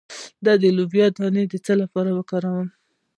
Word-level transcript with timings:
د 0.45 0.47
لوبیا 0.77 1.07
دانه 1.17 1.43
د 1.51 1.53
څه 1.65 1.73
لپاره 1.81 2.09
وکاروم؟ 2.13 2.67